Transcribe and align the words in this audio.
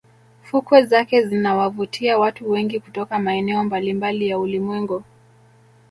Fukwe 0.43 0.83
zake 0.85 1.23
zinawavutia 1.23 2.17
watu 2.19 2.51
wengi 2.51 2.79
kutoka 2.79 3.19
maeneo 3.19 3.63
mbalimbali 3.63 4.27
ya 4.29 4.39
ulimwengu 4.39 5.03